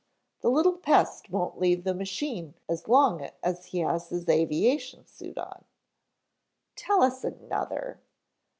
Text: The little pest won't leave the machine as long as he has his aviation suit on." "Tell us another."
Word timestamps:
The 0.39 0.49
little 0.49 0.77
pest 0.79 1.29
won't 1.29 1.59
leave 1.59 1.83
the 1.83 1.93
machine 1.93 2.55
as 2.67 2.87
long 2.87 3.29
as 3.43 3.67
he 3.67 3.81
has 3.81 4.09
his 4.09 4.27
aviation 4.27 5.05
suit 5.05 5.37
on." 5.37 5.63
"Tell 6.75 7.03
us 7.03 7.23
another." 7.23 7.99